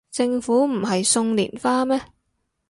[0.09, 2.01] 政府唔係送連花咩